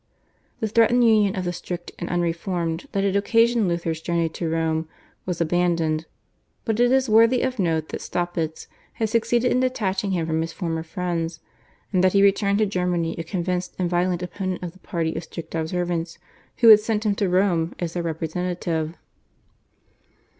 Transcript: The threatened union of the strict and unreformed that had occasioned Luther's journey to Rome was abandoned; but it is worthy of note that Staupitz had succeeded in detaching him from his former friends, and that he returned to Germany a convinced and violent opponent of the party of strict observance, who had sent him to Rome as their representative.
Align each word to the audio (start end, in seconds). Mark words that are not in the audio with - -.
The 0.61 0.67
threatened 0.67 1.03
union 1.07 1.35
of 1.35 1.43
the 1.45 1.53
strict 1.53 1.91
and 1.99 2.09
unreformed 2.09 2.87
that 2.91 3.03
had 3.03 3.15
occasioned 3.15 3.67
Luther's 3.67 4.01
journey 4.01 4.29
to 4.29 4.49
Rome 4.49 4.89
was 5.27 5.39
abandoned; 5.39 6.07
but 6.65 6.79
it 6.79 6.91
is 6.91 7.07
worthy 7.07 7.43
of 7.43 7.59
note 7.59 7.89
that 7.89 8.01
Staupitz 8.01 8.65
had 8.93 9.09
succeeded 9.09 9.51
in 9.51 9.59
detaching 9.59 10.09
him 10.09 10.25
from 10.25 10.41
his 10.41 10.53
former 10.53 10.81
friends, 10.81 11.39
and 11.93 12.03
that 12.03 12.13
he 12.13 12.23
returned 12.23 12.57
to 12.57 12.65
Germany 12.65 13.13
a 13.19 13.23
convinced 13.23 13.75
and 13.77 13.91
violent 13.91 14.23
opponent 14.23 14.63
of 14.63 14.71
the 14.71 14.79
party 14.79 15.13
of 15.13 15.23
strict 15.25 15.53
observance, 15.53 16.17
who 16.61 16.69
had 16.69 16.79
sent 16.79 17.05
him 17.05 17.13
to 17.13 17.29
Rome 17.29 17.75
as 17.77 17.93
their 17.93 18.01
representative. 18.01 18.97